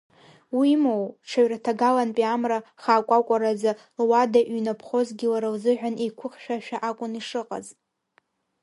Уимоу, 0.57 1.05
ҽаҩраҭагалантәи 1.27 2.25
амра 2.35 2.57
хаакәакәараӡа 2.81 3.71
луада 3.97 4.39
иҩнаԥхозгьы 4.45 5.27
лара 5.31 5.49
лзыҳәан 5.55 5.95
еиқәыхьшәашәа 6.03 6.77
акәын 6.89 7.11
ишыҟаз. 7.19 7.67